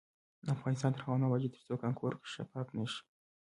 افغانستان 0.55 0.91
تر 0.93 1.01
هغو 1.03 1.21
نه 1.21 1.25
ابادیږي، 1.27 1.49
ترڅو 1.55 1.75
کانکور 1.83 2.11
شفاف 2.33 2.67
نشي. 2.77 3.01